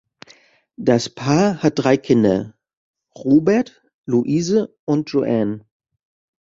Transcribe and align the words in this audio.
Das 0.77 1.09
Paar 1.09 1.61
hat 1.61 1.73
drei 1.77 1.95
Kinder: 1.95 2.55
Robert, 3.15 3.83
Louise 4.07 4.75
und 4.85 5.07
Joanne. 5.11 5.63